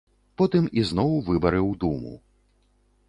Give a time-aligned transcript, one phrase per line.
[0.41, 2.13] Потым ізноў выбары ў думу.